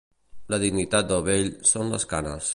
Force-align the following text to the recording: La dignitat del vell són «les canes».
La 0.53 0.59
dignitat 0.63 1.11
del 1.11 1.23
vell 1.29 1.53
són 1.75 1.95
«les 1.95 2.09
canes». 2.15 2.49